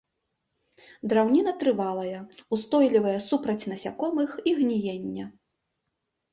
[1.13, 2.19] Драўніна трывалая,
[2.57, 5.25] устойлівая супраць насякомых і гніення.